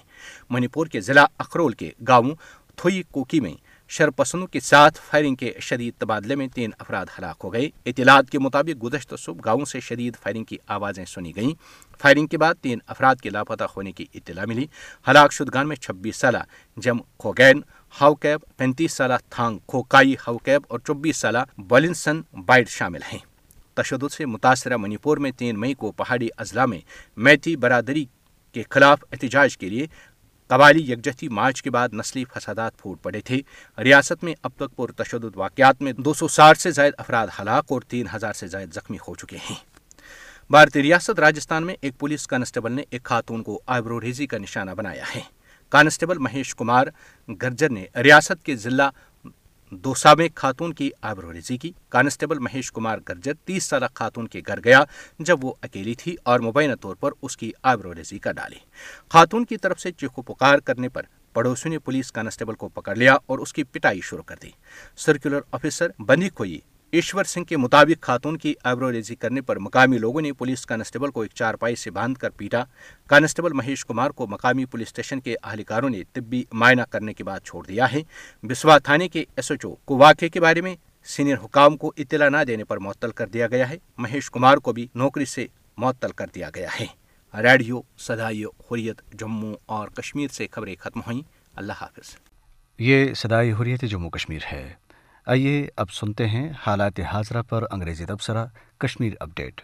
منی 0.54 0.68
پور 0.74 0.88
کے 0.96 1.02
ضلع 1.10 1.26
اخرول 1.40 1.74
کے 1.82 1.92
گاؤں 2.08 2.34
تھوئی 2.78 3.02
کوکی 3.12 3.40
میں 3.40 3.52
شرپسندوں 3.94 4.48
کے 4.48 4.60
ساتھ 4.60 5.00
فائرنگ 5.10 5.36
کے 5.36 5.52
شدید 5.62 5.94
تبادلے 6.00 6.36
میں 6.36 6.48
تین 6.54 6.72
افراد 6.80 7.06
ہلاک 7.18 7.42
ہو 7.44 7.52
گئے 7.54 7.68
اطلاعات 7.90 8.30
کے 8.32 8.40
مطابق 8.40 8.82
گزشتہ 8.84 9.16
صبح 9.20 9.42
گاؤں 9.46 9.66
سے 9.72 9.80
شدید 9.88 10.16
فائرنگ 10.24 10.44
کی 10.48 10.58
آوازیں 10.76 11.04
سنی 11.14 11.36
گئیں 11.36 11.52
فائرنگ 12.02 12.28
کے 12.28 12.38
بعد 12.38 12.62
تین 12.62 12.80
افراد 12.88 13.22
کے 13.24 13.30
لاپتہ 13.30 13.64
ہونے 13.76 13.92
کی 13.92 14.06
اطلاع 14.14 14.46
ملی 14.48 14.66
ہلاک 15.08 15.34
شدگان 15.34 15.68
میں 15.68 15.76
چھبیس 15.76 16.16
سالہ 16.16 16.38
جم 16.84 17.00
کھوگین 17.20 17.62
ہاؤ 18.00 18.16
کیب 18.26 18.46
پینتیس 18.58 18.94
سالہ 18.98 19.14
تھانگ 19.30 19.58
کھوکائی 19.68 20.14
ہاؤ 20.28 20.38
کیب 20.46 20.62
اور 20.68 20.80
چوبیس 20.88 21.18
سالہ 21.18 21.38
بولنسن 21.68 22.22
بائٹ 22.46 22.70
شامل 22.70 23.02
ہیں 23.12 23.20
تشدد 23.82 24.12
سے 24.14 24.26
متاثرہ 24.26 24.78
منی 24.78 24.98
پور 25.04 25.18
میں 25.26 25.32
تین 25.38 25.60
مئی 25.60 25.74
کو 25.84 25.92
پہاڑی 25.98 26.28
اضلاع 26.38 26.66
میں 26.66 26.80
میتھی 27.28 27.56
برادری 27.64 28.06
کے 28.54 28.64
خلاف 28.70 29.04
احتجاج 29.12 29.58
کے 29.58 29.70
لیے 29.70 29.86
قبائلی 30.50 30.82
یکجہتی 30.92 31.28
مارچ 31.40 31.62
کے 31.64 31.70
بعد 31.72 31.90
نسلی 31.94 32.24
فسادات 32.36 32.78
پھوٹ 32.80 33.02
پڑے 33.04 33.20
تھے 33.26 33.40
ریاست 33.84 34.24
میں 34.24 34.34
اب 34.44 34.52
تک 34.64 34.80
واقعات 35.36 35.82
میں 35.82 35.92
دو 36.06 36.14
سو 36.14 36.28
ساٹھ 36.38 36.60
سے 36.62 36.72
زائد 36.72 36.94
افراد 36.98 37.28
ہلاک 37.40 37.72
اور 37.72 37.82
تین 37.90 38.06
ہزار 38.16 38.34
سے 38.36 38.48
زائد 38.48 38.74
زخمی 38.74 38.98
ہو 39.08 39.16
چکے 39.16 39.38
ہیں 39.50 39.56
بھارتی 40.52 40.82
ریاست 40.84 41.20
راجستھان 41.20 41.66
میں 41.66 41.76
ایک 41.82 41.98
پولیس 42.00 42.28
کانسٹیبل 42.28 42.72
نے 42.72 42.84
ایک 42.92 43.04
خاتون 43.06 43.44
کو 43.44 43.60
آئبرو 43.76 44.00
ریزی 44.02 44.28
کا 44.28 44.38
نشانہ 44.38 44.72
بنایا 44.78 45.04
ہے 45.16 45.20
کانسٹیبل 45.72 46.18
مہیش 46.24 46.54
کمار 46.56 46.88
گرجر 47.42 47.70
نے 47.70 47.86
ریاست 48.04 48.44
کے 48.46 48.56
ضلع 48.66 48.88
دوسا 49.84 50.14
میں 50.18 50.28
خاتون 50.38 50.74
کی 50.74 50.90
آبرو 51.10 51.32
ریزی 51.34 51.58
کی 51.58 51.72
کانسٹیبل 51.92 52.40
مہیش 52.44 52.72
کمار 52.72 52.98
گرجر 53.10 53.34
تیس 53.46 53.64
سالہ 53.70 53.86
خاتون 53.94 54.28
کے 54.28 54.42
گھر 54.48 54.60
گیا 54.66 54.84
جب 55.26 55.46
وہ 55.46 55.54
اکیلی 55.64 55.94
تھی 56.02 56.16
اور 56.32 56.40
مبینہ 56.40 56.76
طور 56.82 56.96
پر 57.00 57.12
اس 57.22 57.38
کی 57.38 57.52
آبرو 57.72 57.94
ریزی 57.96 58.20
کر 58.20 58.32
ڈالی 58.34 58.60
خاتون 59.14 59.46
کی 59.46 59.58
طرف 59.64 59.80
سے 59.80 59.92
چیخو 59.92 60.22
پکار 60.34 60.60
کرنے 60.66 60.90
پر 60.90 61.04
پڑوسی 61.34 61.70
نے 61.70 61.80
پولیس 61.80 62.12
کانسٹیبل 62.12 62.54
کو 62.56 62.68
پکڑ 62.74 62.96
لیا 62.96 63.14
اور 63.28 63.40
اس 63.40 63.54
کی 63.54 63.64
پٹائی 63.72 64.02
شروع 64.10 64.24
کر 64.24 64.36
دی 64.42 64.50
سرکولر 65.06 65.42
آفیسر 65.52 65.92
بنی 66.08 66.30
کوئی 66.30 66.60
ایشور 66.96 67.24
سنگھ 67.26 67.46
کے 67.50 67.58
مطابق 67.58 68.02
خاتون 68.04 68.36
کی 68.38 68.54
آبرو 68.72 68.92
ریزی 68.92 69.16
کرنے 69.16 69.42
پر 69.42 69.60
مقامی 69.60 69.98
لوگوں 70.00 70.22
نے 70.22 70.32
پولیس 70.38 70.66
کانسٹیبل 70.66 71.12
کو 71.12 71.22
ایک 71.22 71.32
چار 71.36 71.54
پائی 71.60 71.76
سے 71.84 71.92
باندھ 71.92 72.18
کر 72.20 72.30
پیٹا 72.38 72.64
کانسٹیبل 73.10 73.54
مہیش 73.58 73.84
کمار 73.86 74.10
کو 74.16 74.28
مقامی 74.30 74.66
پولیس 74.72 74.88
اسٹیشن 74.88 75.20
کے 75.26 75.36
اہلکاروں 75.44 75.90
نے 75.90 76.02
طبی 76.14 76.44
معائنہ 76.52 76.82
کرنے 76.90 77.14
کے 77.14 77.24
بعد 77.24 77.40
چھوڑ 77.46 77.66
دیا 77.68 77.92
ہے 77.94 78.02
بسوا 78.50 78.78
تھانے 78.90 79.08
کے 79.14 79.24
ایس 79.36 79.50
ایچ 79.52 79.66
او 79.66 79.74
کو 79.86 79.98
واقعے 79.98 80.30
کے 80.30 80.40
بارے 80.42 80.62
میں 80.62 80.76
سینئر 81.16 81.38
حکام 81.46 81.78
کو 81.78 81.92
اطلاع 81.98 82.30
نہ 82.38 82.44
دینے 82.48 82.64
پر 82.72 82.80
معطل 82.88 83.12
کر 83.22 83.28
دیا 83.34 83.48
گیا 83.52 83.70
ہے 83.70 83.78
مہیش 84.06 84.30
کمار 84.32 84.58
کو 84.68 84.74
بھی 84.74 84.88
نوکری 85.02 85.26
سے 85.34 85.48
معطل 85.86 86.12
کر 86.18 86.28
دیا 86.36 86.50
گیا 86.56 86.70
ہے 86.80 86.88
ریڈیو 87.44 87.82
سدائی 88.10 88.44
حریت 88.72 89.02
جموں 89.20 89.54
اور 89.78 89.88
کشمیر 90.02 90.28
سے 90.38 90.48
خبریں 90.52 90.76
ختم 90.84 91.00
ہوئیں 91.08 91.22
اللہ 91.62 91.82
حافظ 91.82 92.16
یہ 92.90 93.14
صدائی 93.24 93.52
حریت 93.62 93.82
جموں 93.92 94.10
کشمیر 94.10 94.42
ہے 94.52 94.64
آئیے 95.32 95.52
اب 95.82 95.92
سنتے 95.94 96.26
ہیں 96.28 96.42
حالات 96.66 96.98
حاضرہ 97.12 97.42
پر 97.50 97.62
انگریزی 97.72 98.06
تبصرہ 98.06 98.44
Kashmir 98.84 99.14
update 99.26 99.56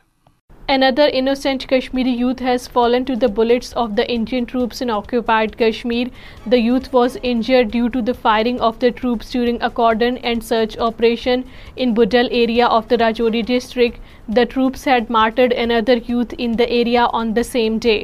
another 0.73 1.09
bullets 1.15 1.63
Kashmiri 1.69 2.09
youth 2.19 2.41
has 2.43 2.61
fallen 2.73 3.03
to 3.07 3.13
the 3.21 3.27
Kashmir. 3.41 3.63
Off 3.75 3.89
the 3.97 4.03
Indian 4.07 4.43
troops 4.51 4.81
in 4.81 4.89
to 5.15 5.19
Kashmir 5.59 6.05
the 6.51 6.57
youth 6.57 6.87
was 6.95 7.11
troops 7.17 7.43
due 7.71 7.87
to 7.87 7.99
cordon 7.99 8.15
firing 8.21 8.57
of 8.67 8.75
the 8.81 8.87
in 9.49 9.57
a cordon 9.69 10.15
and 10.21 10.43
search 10.43 10.77
operation 10.87 11.39
in 11.75 11.89
district. 11.93 12.29
Area 12.31 12.65
of 12.67 12.83
the 12.89 12.95
martyred 15.17 15.51
another 15.65 15.97
youth 16.09 16.33
in 16.37 16.51
the 16.59 16.65
area 16.79 17.03
on 17.21 17.27
the 17.35 17.43
same 17.51 17.71
day 17.83 17.97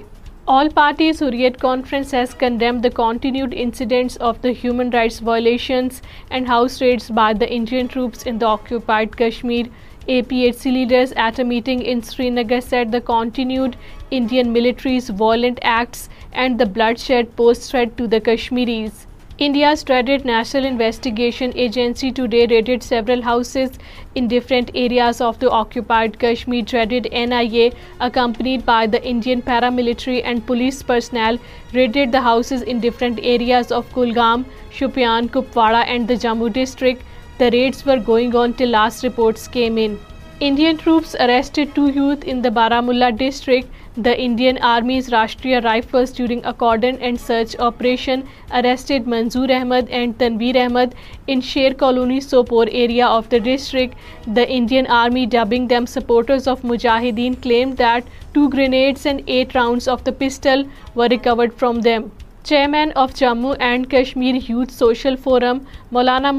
All 0.54 0.68
parties 0.70 1.20
who 1.20 1.28
Huryat 1.30 1.56
Conference 1.62 2.12
has 2.16 2.34
condemned 2.42 2.84
the 2.86 2.90
continued 2.98 3.54
incidents 3.62 4.18
of 4.18 4.42
the 4.44 4.52
human 4.60 4.92
rights 4.96 5.18
violations 5.30 6.02
and 6.30 6.48
house 6.48 6.76
raids 6.82 7.08
by 7.20 7.30
the 7.40 7.48
Indian 7.56 7.90
troops 7.94 8.30
in 8.34 8.38
the 8.44 8.50
occupied 8.50 9.18
Kashmir. 9.24 9.64
APHC 10.08 10.68
leaders 10.78 11.18
at 11.30 11.42
a 11.46 11.48
meeting 11.54 11.82
in 11.96 12.06
Srinagar 12.10 12.62
said 12.68 12.92
the 12.92 13.04
continued 13.10 13.80
Indian 14.20 14.54
military's 14.60 15.10
violent 15.10 15.66
acts 15.80 16.08
and 16.32 16.60
the 16.60 16.72
bloodshed 16.78 17.36
pose 17.36 17.68
threat 17.68 17.98
to 17.98 18.08
the 18.16 18.22
Kashmiris. 18.32 19.04
India's 19.38 19.84
dreaded 19.84 20.24
National 20.24 20.64
Investigation 20.64 21.52
Agency 21.58 22.10
today 22.10 22.48
raided 22.50 22.82
several 22.82 23.22
houses 23.22 23.72
in 24.14 24.30
different 24.30 24.72
areas 24.74 25.20
of 25.20 25.40
the 25.40 25.50
occupied 25.50 26.18
Kashmir. 26.20 26.62
Dreaded 26.62 27.10
NIA, 27.12 27.74
accompanied 28.00 28.66
by 28.66 28.88
the 28.88 29.04
Indian 29.04 29.42
paramilitary 29.42 30.22
and 30.24 30.46
police 30.48 30.82
personnel, 30.82 31.38
raided 31.74 32.14
the 32.14 32.22
houses 32.22 32.62
in 32.62 32.80
different 32.80 33.20
areas 33.22 33.74
of 33.74 33.92
Kulgam, 33.92 34.46
Shopian, 34.72 35.30
Kupwara 35.30 35.84
and 35.86 36.08
the 36.08 36.14
Jammu 36.14 36.52
district. 36.54 37.02
The 37.38 37.52
raids 37.52 37.86
were 37.86 38.00
going 38.00 38.36
on 38.38 38.54
till 38.54 38.70
last 38.70 39.04
reports 39.04 39.50
came 39.50 39.78
in. 39.78 40.00
Indian 40.40 40.78
troops 40.78 41.16
arrested 41.16 41.76
two 41.76 41.90
youth 41.90 42.24
in 42.24 42.42
the 42.42 42.52
Baramulla 42.52 43.18
district. 43.18 43.68
The 44.04 44.12
Indian 44.20 44.56
army 44.68 44.98
as 44.98 45.08
Rashtriya 45.10 45.58
rifles 45.64 46.16
during 46.16 46.46
a cordon 46.46 47.02
and 47.02 47.20
search 47.26 47.56
operation 47.68 48.20
arrested 48.60 49.08
Manzoor 49.14 49.50
Ahmed 49.58 49.90
and 49.98 50.14
Tanveer 50.20 50.56
Ahmed 50.62 50.96
in 51.28 51.42
Sher 51.52 51.74
colonies 51.80 52.30
Sopore 52.30 52.68
area 52.72 53.08
of 53.18 53.32
the 53.32 53.38
district 53.44 53.96
the 54.36 54.42
Indian 54.58 54.88
army 54.98 55.26
dubbing 55.38 55.68
them 55.68 55.86
supporters 55.94 56.48
of 56.48 56.66
mujahideen 56.72 57.34
claim 57.44 57.72
that 57.80 58.10
two 58.34 58.48
grenades 58.58 59.06
and 59.08 59.22
eight 59.26 59.56
rounds 59.56 59.90
of 59.90 60.06
the 60.06 60.12
pistol 60.20 60.64
were 60.96 61.08
recovered 61.12 61.54
from 61.60 61.80
them 61.86 62.08
chairman 62.50 62.90
of 62.96 63.14
Jammu 63.16 63.54
Kashmir 63.92 64.36
youth 64.48 64.72
social 64.74 65.16
forum 65.24 65.58
Maulana 65.92 66.32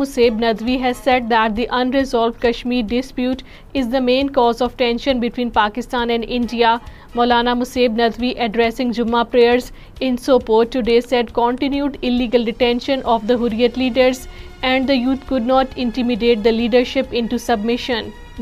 Kashmir 2.42 2.82
dispute 2.90 3.42
is 3.78 3.88
the 3.92 3.98
main 4.02 4.28
cause 4.36 4.62
of 4.62 4.76
tension 4.76 5.48
Pakistan 5.54 6.08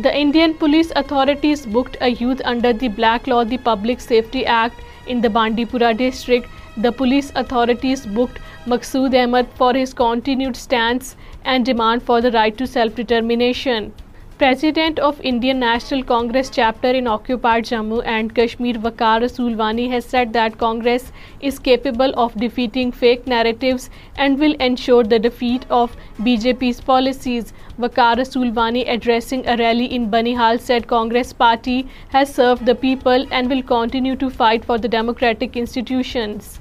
the 0.04 0.11
Indian 0.11 0.52
police 0.59 0.92
authorities 0.97 1.66
booked 1.73 2.25
under 2.47 2.73
the 2.80 2.88
black 2.97 3.28
law 3.28 3.42
the 3.50 3.56
public 3.64 4.11
act 4.12 4.76
in 5.06 5.23
the 5.23 5.28
Bandipora 5.73 5.92
district 5.99 6.62
The 6.85 6.93
police 7.00 7.29
authorities 7.41 8.00
booked 8.14 8.71
Maqsood 8.71 9.17
Ahmed 9.19 9.50
for 9.59 9.75
his 9.75 9.91
continued 9.99 10.57
stance 10.61 11.17
and 11.43 11.67
demand 11.67 12.05
for 12.07 12.23
the 12.25 12.33
right 12.37 12.57
to 12.62 12.67
self-determination. 12.71 13.93
President 14.38 14.99
of 15.07 15.21
Indian 15.31 15.61
National 15.64 16.03
Congress 16.09 16.49
chapter 16.57 16.91
in 17.00 17.09
occupied 17.12 17.67
Jammu 17.69 17.99
and 18.12 18.33
Kashmir 18.38 18.81
Waqar 18.87 19.12
Rasoolwani 19.25 19.85
has 19.93 20.09
said 20.14 20.33
that 20.37 20.57
Congress 20.62 21.05
is 21.50 21.61
capable 21.69 22.17
of 22.25 22.35
defeating 22.45 22.91
fake 23.05 23.31
narratives 23.35 23.87
and 24.26 24.43
will 24.45 24.57
ensure 24.69 25.07
the 25.12 25.21
defeat 25.29 25.69
of 25.83 25.95
BJP's 26.29 26.83
policies. 26.91 27.55
Waqar 27.87 28.11
Rasoolwani, 28.23 28.85
addressing 28.97 29.47
a 29.55 29.57
rally 29.62 29.88
in 30.00 30.11
Banihal, 30.17 30.61
said 30.67 30.91
Congress 30.97 31.33
party 31.45 31.79
has 32.19 32.35
served 32.43 32.67
the 32.67 32.79
people 32.88 33.31
and 33.31 33.57
will 33.57 33.64
continue 33.73 34.21
to 34.26 34.35
fight 34.43 34.69
for 34.73 34.83
the 34.83 34.95
democratic 34.99 35.62
institutions. 35.64 36.53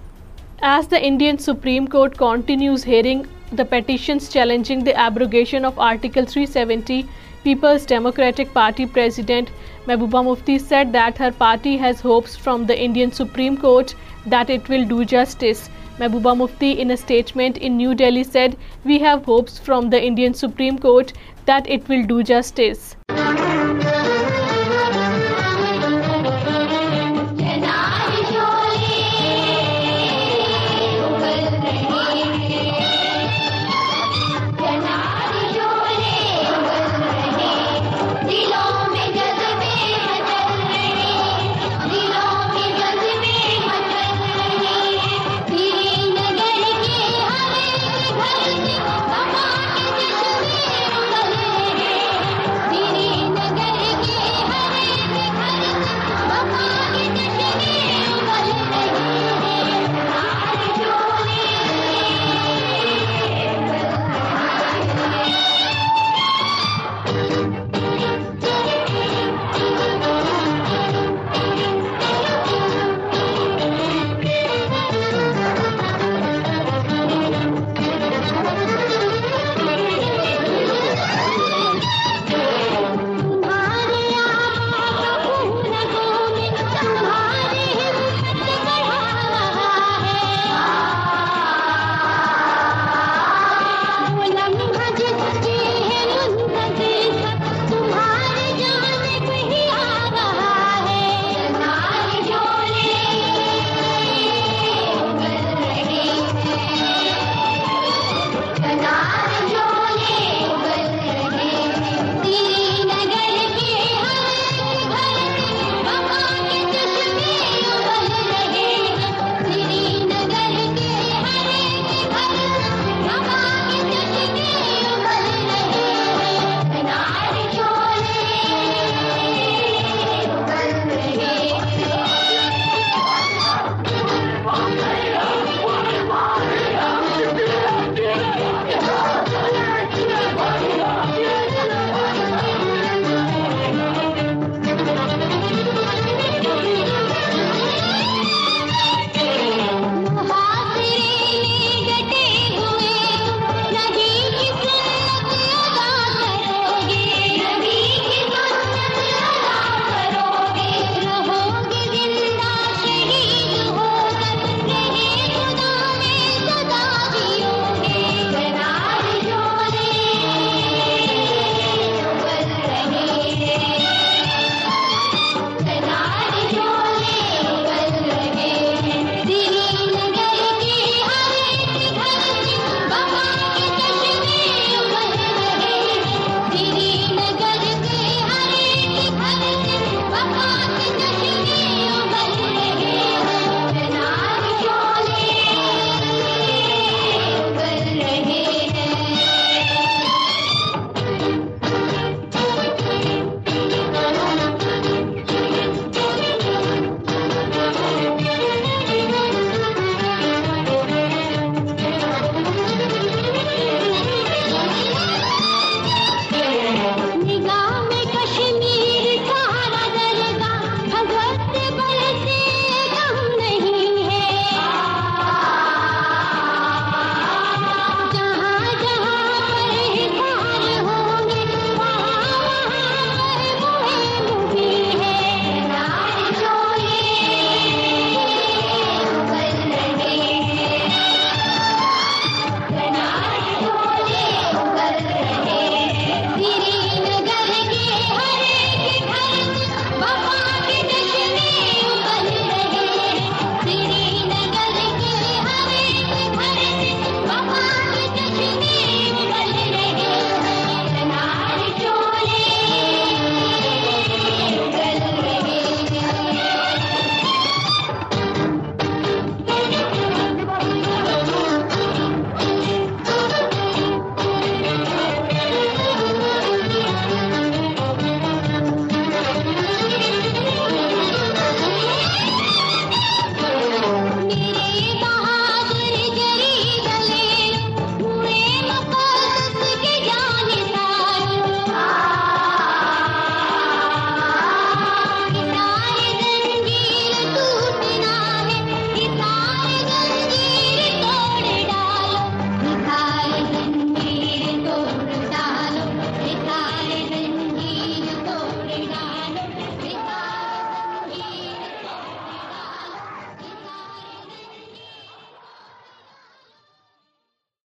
As 0.72 0.88
the 0.88 1.00
Indian 1.06 1.38
Supreme 1.38 1.90
Court 1.94 2.18
continues 2.18 2.86
hearing 2.86 3.26
the 3.52 3.66
petitions 3.66 4.30
challenging 4.30 4.86
the 4.86 4.98
abrogation 4.98 5.66
of 5.66 5.78
Article 5.78 6.24
370, 6.26 7.06
People's 7.44 7.86
Democratic 7.86 8.54
Party 8.54 8.86
President 8.86 9.52
Mehbooba 9.88 10.24
Mufti 10.24 10.58
said 10.58 10.94
that 10.94 11.18
her 11.18 11.34
party 11.34 11.76
has 11.76 12.00
hopes 12.00 12.38
from 12.38 12.66
the 12.66 12.82
Indian 12.82 13.12
Supreme 13.12 13.58
Court 13.58 13.94
that 14.26 14.50
it 14.50 14.70
will 14.70 14.86
do 14.86 15.04
justice. 15.04 15.70
Mehbooba 16.00 16.38
Mufti, 16.38 16.72
in 16.80 16.92
a 16.92 16.96
statement 16.96 17.58
in 17.58 17.76
New 17.76 17.94
Delhi, 17.94 18.24
said, 18.24 18.56
"We 18.86 19.00
have 19.00 19.26
hopes 19.26 19.60
from 19.60 19.90
the 19.90 20.06
Indian 20.12 20.42
Supreme 20.46 20.80
Court 20.88 21.14
that 21.52 21.70
it 21.78 21.90
will 21.90 22.10
do 22.16 22.24
justice." 22.36 22.96